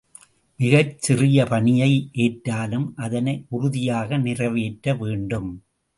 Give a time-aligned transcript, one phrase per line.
[0.59, 1.89] மிகச் சிறிய பணியை
[2.17, 5.51] ஏற்றாலும் அதனை உறுதியாக நிறைவேற்ற வேண்டும்.